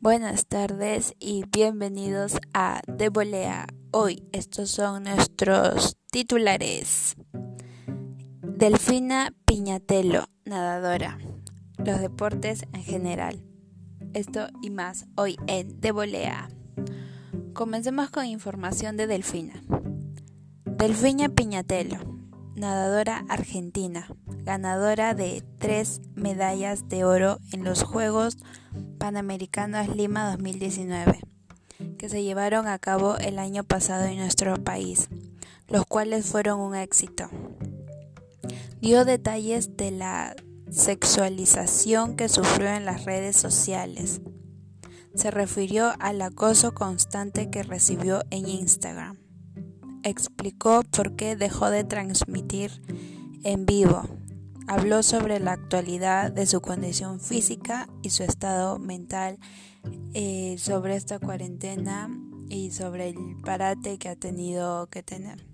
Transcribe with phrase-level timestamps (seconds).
[0.00, 3.66] Buenas tardes y bienvenidos a De Volea.
[3.90, 7.16] Hoy estos son nuestros titulares.
[8.40, 11.18] Delfina Piñatelo, nadadora.
[11.78, 13.42] Los deportes en general.
[14.14, 16.48] Esto y más hoy en De Volea.
[17.52, 19.60] Comencemos con información de Delfina.
[20.64, 21.98] Delfina Piñatelo,
[22.54, 24.06] nadadora argentina,
[24.44, 28.38] ganadora de tres medallas de oro en los Juegos
[28.98, 31.20] Panamericanos Lima 2019,
[31.98, 35.08] que se llevaron a cabo el año pasado en nuestro país,
[35.68, 37.30] los cuales fueron un éxito.
[38.80, 40.34] Dio detalles de la
[40.70, 44.20] sexualización que sufrió en las redes sociales.
[45.14, 49.18] Se refirió al acoso constante que recibió en Instagram.
[50.02, 52.82] Explicó por qué dejó de transmitir
[53.42, 54.08] en vivo
[54.68, 59.38] Habló sobre la actualidad de su condición física y su estado mental,
[60.12, 62.10] eh, sobre esta cuarentena
[62.50, 65.46] y sobre el parate que ha tenido que tener.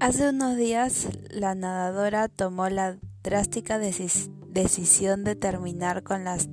[0.00, 6.48] Hace unos días la nadadora tomó la drástica decisión de terminar con las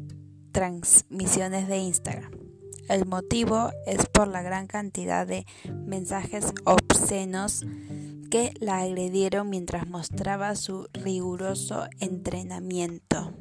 [0.51, 2.31] transmisiones de Instagram.
[2.89, 5.45] El motivo es por la gran cantidad de
[5.85, 7.65] mensajes obscenos
[8.31, 13.33] que la agredieron mientras mostraba su riguroso entrenamiento.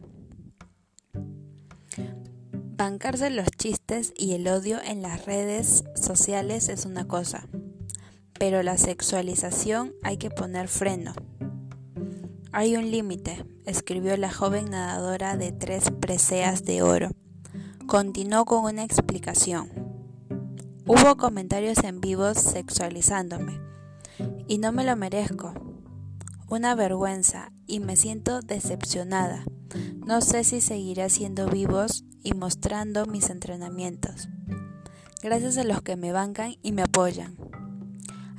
[2.76, 7.46] Bancarse los chistes y el odio en las redes sociales es una cosa,
[8.36, 11.14] pero la sexualización hay que poner freno.
[12.50, 17.10] Hay un límite, escribió la joven nadadora de tres preseas de oro.
[17.86, 19.70] Continuó con una explicación.
[20.84, 23.69] Hubo comentarios en vivo sexualizándome
[24.50, 25.54] y no me lo merezco.
[26.48, 29.44] Una vergüenza y me siento decepcionada.
[30.04, 34.28] No sé si seguiré siendo vivos y mostrando mis entrenamientos.
[35.22, 37.36] Gracias a los que me bancan y me apoyan.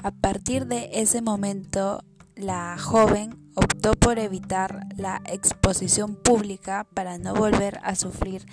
[0.03, 2.03] A partir de ese momento,
[2.35, 8.45] la joven optó por evitar la exposición pública para no volver a sufrir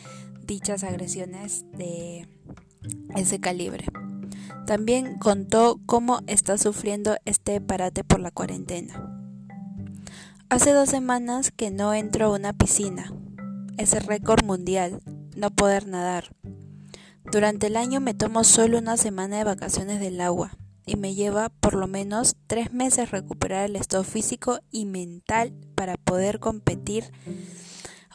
[0.45, 2.29] dichas agresiones de
[3.17, 3.87] ese calibre.
[4.67, 9.15] También contó cómo está sufriendo este parate por la cuarentena.
[10.51, 13.13] Hace dos semanas que no entro a una piscina.
[13.77, 15.01] Es el récord mundial,
[15.37, 16.35] no poder nadar.
[17.31, 21.51] Durante el año me tomo solo una semana de vacaciones del agua y me lleva
[21.51, 27.13] por lo menos tres meses recuperar el estado físico y mental para poder competir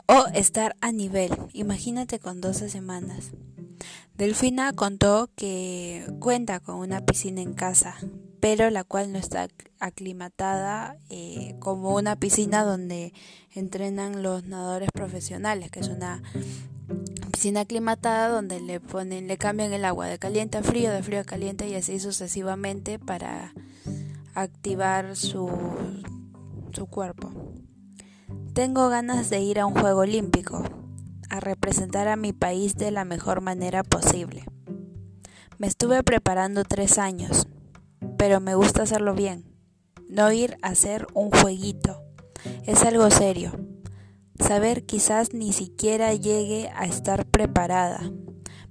[0.08, 1.32] o estar a nivel.
[1.54, 3.32] Imagínate con 12 semanas.
[4.16, 7.96] Delfina contó que cuenta con una piscina en casa,
[8.40, 9.47] pero la cual no está
[9.79, 13.12] aclimatada eh, como una piscina donde
[13.52, 16.22] entrenan los nadadores profesionales, que es una
[17.31, 21.22] piscina aclimatada donde le ponen, le cambian el agua de caliente a frío, de frío
[21.22, 23.53] a caliente y así sucesivamente para
[24.35, 25.50] activar su,
[26.72, 27.31] su cuerpo.
[28.53, 30.63] Tengo ganas de ir a un juego olímpico,
[31.34, 34.46] a representar a mi país de la mejor manera posible.
[35.58, 37.48] Me estuve preparando tres años,
[38.20, 39.44] pero me gusta hacerlo bien,
[40.08, 42.04] no ir a hacer un jueguito.
[42.68, 43.52] Es algo serio.
[44.38, 48.12] Saber quizás ni siquiera llegue a estar preparada.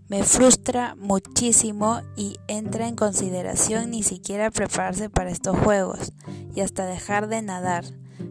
[0.07, 6.13] Me frustra muchísimo y entra en consideración ni siquiera prepararse para estos juegos
[6.55, 7.85] y hasta dejar de nadar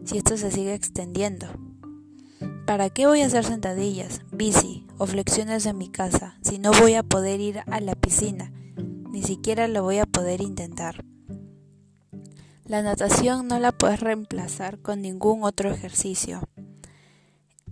[0.06, 1.71] si esto se sigue extendiendo.
[2.72, 6.94] ¿Para qué voy a hacer sentadillas, bici o flexiones en mi casa si no voy
[6.94, 8.50] a poder ir a la piscina?
[9.10, 11.04] Ni siquiera lo voy a poder intentar.
[12.64, 16.48] La natación no la puedes reemplazar con ningún otro ejercicio.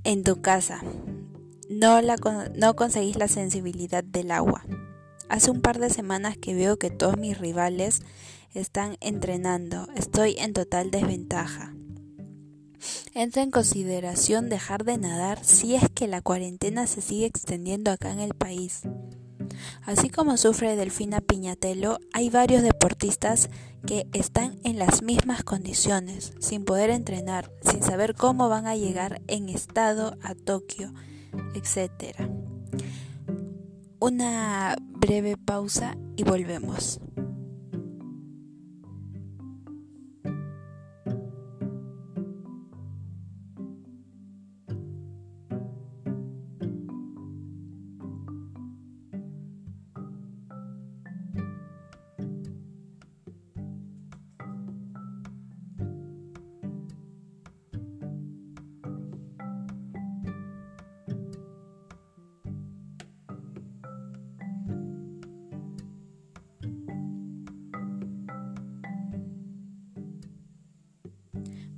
[0.05, 0.83] En tu casa,
[1.71, 2.17] no, la,
[2.55, 4.67] no conseguís la sensibilidad del agua.
[5.31, 8.03] Hace un par de semanas que veo que todos mis rivales
[8.53, 9.87] están entrenando.
[9.97, 11.73] Estoy en total desventaja.
[13.13, 18.13] Entra en consideración dejar de nadar si es que la cuarentena se sigue extendiendo acá
[18.13, 18.83] en el país.
[19.83, 23.51] Así como sufre Delfina Piñatelo, hay varios deportistas
[23.85, 29.21] que están en las mismas condiciones, sin poder entrenar, sin saber cómo van a llegar
[29.27, 30.93] en estado a Tokio,
[31.55, 32.17] etc.
[33.99, 37.01] Una breve pausa y volvemos.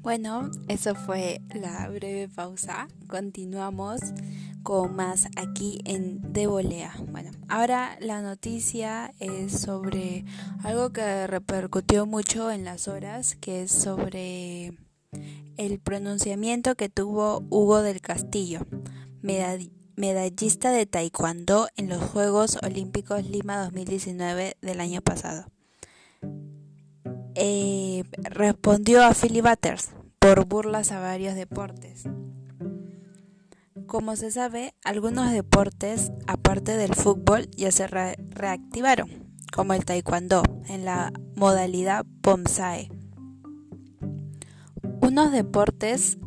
[0.03, 2.89] Bueno, eso fue la breve pausa.
[3.07, 4.01] Continuamos
[4.65, 6.93] con más aquí en De Volea.
[7.13, 10.25] Bueno, ahora la noticia es sobre
[10.65, 14.77] algo que repercutió mucho en las horas, que es sobre
[15.57, 18.67] el pronunciamiento que tuvo Hugo del Castillo,
[19.23, 25.47] medallista de Taekwondo en los Juegos Olímpicos Lima 2019 del año pasado.
[27.35, 32.05] Eh, respondió a Philly Butters por burlas a varios deportes.
[33.87, 40.85] Como se sabe, algunos deportes, aparte del fútbol, ya se reactivaron, como el taekwondo, en
[40.85, 42.91] la modalidad Pomsae.
[45.01, 46.19] Unos deportes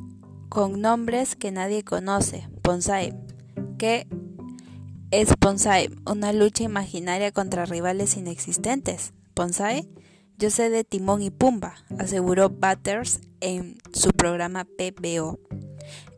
[0.50, 3.16] con nombres que nadie conoce, Pomsae,
[3.78, 4.08] que
[5.12, 9.14] es Pomsae, una lucha imaginaria contra rivales inexistentes.
[9.34, 9.88] Pomsae
[10.38, 15.40] yo sé de Timón y Pumba, aseguró Butters en su programa PBO.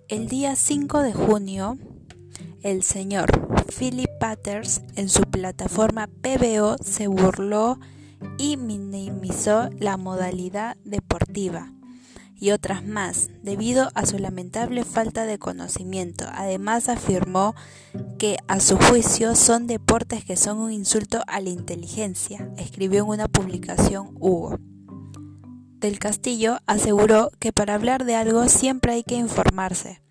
[0.07, 1.77] El día 5 de junio,
[2.63, 3.29] el señor
[3.77, 7.79] Philip Butters en su plataforma PBO se burló
[8.37, 11.76] y minimizó la modalidad deportiva
[12.39, 16.25] y otras más, debido a su lamentable falta de conocimiento.
[16.33, 17.55] Además afirmó
[18.17, 23.09] que a su juicio son deportes que son un insulto a la inteligencia, escribió en
[23.09, 24.57] una publicación Hugo.
[25.79, 30.01] Del Castillo aseguró que para hablar de algo siempre hay que informarse.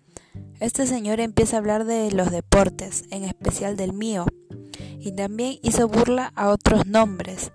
[0.59, 4.25] Este señor empieza a hablar de los deportes, en especial del mío,
[4.99, 7.51] y también hizo burla a otros nombres.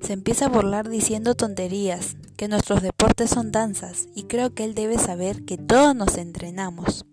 [0.00, 4.74] Se empieza a burlar diciendo tonterías, que nuestros deportes son danzas y creo que él
[4.74, 7.06] debe saber que todos nos entrenamos.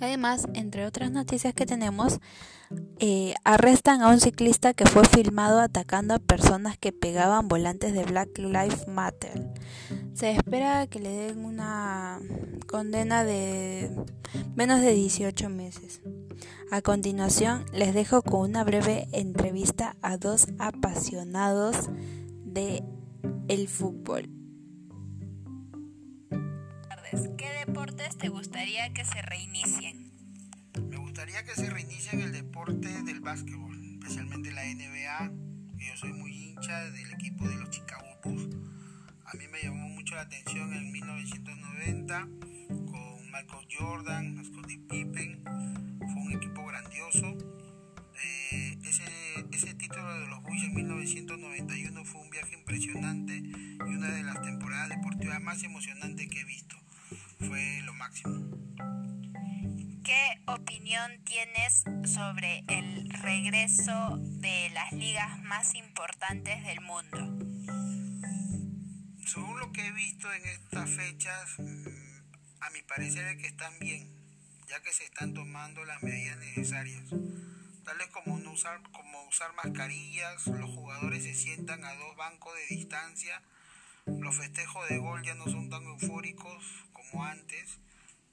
[0.00, 2.20] Además, entre otras noticias que tenemos,
[2.98, 8.04] eh, arrestan a un ciclista que fue filmado atacando a personas que pegaban volantes de
[8.04, 9.50] Black Lives Matter.
[10.14, 12.20] Se espera que le den una
[12.66, 13.90] condena de
[14.54, 16.00] menos de 18 meses.
[16.70, 21.90] A continuación, les dejo con una breve entrevista a dos apasionados
[22.44, 22.82] de
[23.48, 24.28] el fútbol.
[27.36, 30.12] ¿Qué deportes te gustaría que se reinicien?
[30.88, 35.32] Me gustaría que se reinicien el deporte del básquetbol, especialmente la NBA,
[35.80, 38.56] yo soy muy hincha del equipo de los Chicago Bulls.
[39.24, 42.28] A mí me llamó mucho la atención en 1990
[42.68, 45.09] con Michael Jordan, Scottie Pippen.
[51.00, 56.44] 1991 fue un viaje impresionante y una de las temporadas deportivas más emocionantes que he
[56.44, 56.76] visto.
[57.38, 58.50] Fue lo máximo.
[60.04, 67.16] ¿Qué opinión tienes sobre el regreso de las ligas más importantes del mundo?
[69.26, 73.72] Según lo que he visto en estas fechas, mm, a mi parecer es que están
[73.78, 74.06] bien,
[74.68, 77.04] ya que se están tomando las medidas necesarias
[77.90, 82.76] tales como no usar, como usar mascarillas, los jugadores se sientan a dos bancos de
[82.76, 83.42] distancia,
[84.06, 87.80] los festejos de gol ya no son tan eufóricos como antes.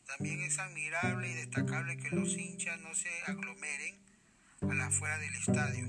[0.06, 4.00] También es admirable y destacable que los hinchas no se aglomeren
[4.62, 5.88] a la afuera del estadio,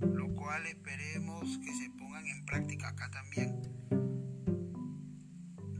[0.00, 3.62] lo cual esperemos que se pongan en práctica acá también.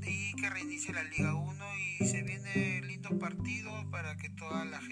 [0.05, 1.65] Y que reinicie la Liga 1
[2.01, 4.92] y se vienen lindos partidos para que toda la gente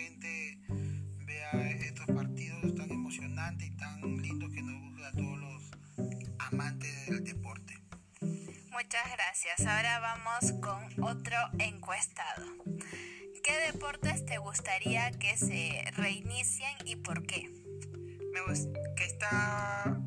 [9.31, 9.65] gracias.
[9.65, 12.45] Ahora vamos con otro encuestado.
[13.45, 17.49] ¿Qué deportes te gustaría que se reinicien y por qué?
[18.33, 18.41] Me
[18.97, 20.01] que está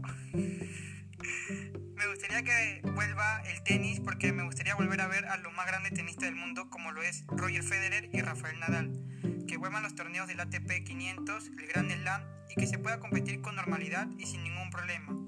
[1.96, 5.68] me gustaría que vuelva el tenis porque me gustaría volver a ver a los más
[5.68, 8.92] grandes tenistas del mundo como lo es Roger Federer y Rafael Nadal
[9.48, 13.42] que vuelvan los torneos del ATP 500, el Grand Slam y que se pueda competir
[13.42, 15.23] con normalidad y sin ningún problema.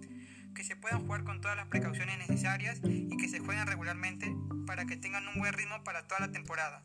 [0.55, 4.33] Que se puedan jugar con todas las precauciones necesarias y que se jueguen regularmente
[4.65, 6.81] para que tengan un buen ritmo para toda la temporada,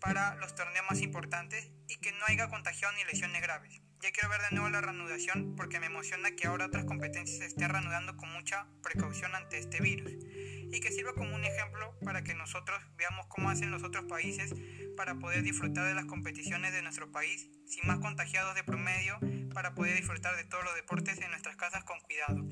[0.00, 3.82] para los torneos más importantes y que no haya contagiado ni lesiones graves.
[4.00, 7.46] Ya quiero ver de nuevo la reanudación porque me emociona que ahora otras competencias se
[7.46, 12.24] estén reanudando con mucha precaución ante este virus y que sirva como un ejemplo para
[12.24, 14.54] que nosotros veamos cómo hacen los otros países
[14.96, 19.18] para poder disfrutar de las competiciones de nuestro país sin más contagiados de promedio
[19.54, 22.44] para poder disfrutar de todos los deportes en nuestras casas con cuidado.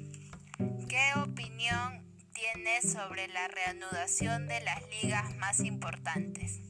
[0.93, 6.61] ¿Qué opinión tienes sobre la reanudación de las ligas más importantes?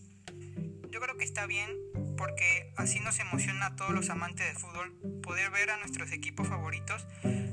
[0.92, 1.68] Yo creo que está bien
[2.16, 6.46] porque así nos emociona a todos los amantes de fútbol poder ver a nuestros equipos
[6.46, 7.04] favoritos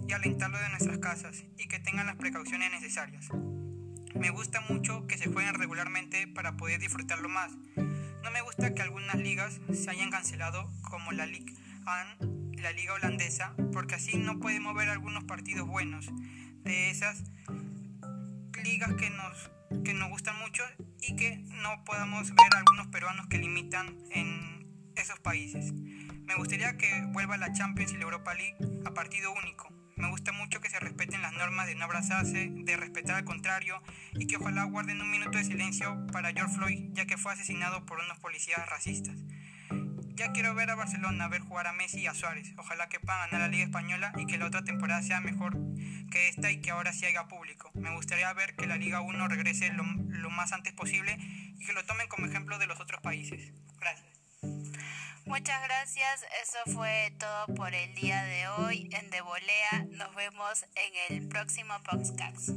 [0.08, 3.30] y alentarlos de nuestras casas y que tengan las precauciones necesarias.
[4.14, 7.52] Me gusta mucho que se jueguen regularmente para poder disfrutarlo más.
[7.78, 11.56] No me gusta que algunas ligas se hayan cancelado como la Ligue
[12.20, 16.12] 1, la liga holandesa, porque así no podemos ver algunos partidos buenos
[16.64, 17.24] de esas
[18.64, 19.52] ligas que nos,
[19.84, 20.64] que nos gustan mucho
[21.02, 25.74] y que no podamos ver algunos peruanos que limitan en esos países.
[25.74, 29.74] Me gustaría que vuelva la Champions y la Europa League a partido único.
[29.96, 33.82] Me gusta mucho que se respeten las normas de no abrazarse, de respetar al contrario
[34.14, 37.86] y que ojalá guarden un minuto de silencio para George Floyd ya que fue asesinado
[37.86, 39.18] por unos policías racistas.
[40.20, 42.54] Ya quiero ver a Barcelona, ver jugar a Messi y a Suárez.
[42.58, 45.58] Ojalá que puedan ganar la Liga Española y que la otra temporada sea mejor
[46.10, 47.72] que esta y que ahora sí haya público.
[47.74, 51.18] Me gustaría ver que la Liga 1 regrese lo, lo más antes posible
[51.58, 53.52] y que lo tomen como ejemplo de los otros países.
[53.80, 54.10] Gracias.
[55.26, 59.86] Muchas gracias, eso fue todo por el día de hoy en De Volea.
[59.92, 62.50] Nos vemos en el próximo podcast.